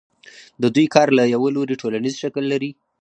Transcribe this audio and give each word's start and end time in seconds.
د 0.61 0.63
دوی 0.75 0.85
کار 0.95 1.07
له 1.17 1.23
یوه 1.35 1.49
لوري 1.55 1.75
ټولنیز 1.81 2.13
شکل 2.23 2.43
لري 2.53 2.71